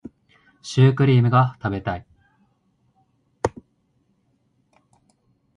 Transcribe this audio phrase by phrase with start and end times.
[0.63, 1.29] シュークリーム
[1.61, 2.07] 食べたい